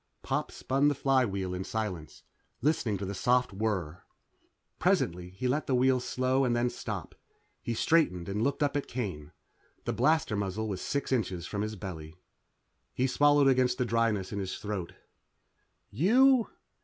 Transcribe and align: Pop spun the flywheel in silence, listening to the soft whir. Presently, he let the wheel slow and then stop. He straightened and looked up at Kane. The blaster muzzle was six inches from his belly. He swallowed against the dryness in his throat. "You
Pop 0.23 0.49
spun 0.51 0.87
the 0.87 0.95
flywheel 0.95 1.53
in 1.53 1.63
silence, 1.63 2.23
listening 2.59 2.97
to 2.97 3.05
the 3.05 3.13
soft 3.13 3.53
whir. 3.53 4.01
Presently, 4.79 5.29
he 5.29 5.47
let 5.47 5.67
the 5.67 5.75
wheel 5.75 5.99
slow 5.99 6.43
and 6.43 6.55
then 6.55 6.71
stop. 6.71 7.13
He 7.61 7.75
straightened 7.75 8.27
and 8.27 8.41
looked 8.41 8.63
up 8.63 8.75
at 8.75 8.87
Kane. 8.87 9.31
The 9.85 9.93
blaster 9.93 10.35
muzzle 10.35 10.67
was 10.67 10.81
six 10.81 11.11
inches 11.11 11.45
from 11.45 11.61
his 11.61 11.75
belly. 11.75 12.15
He 12.95 13.05
swallowed 13.05 13.47
against 13.47 13.77
the 13.77 13.85
dryness 13.85 14.31
in 14.33 14.39
his 14.39 14.57
throat. 14.57 14.93
"You 15.91 16.49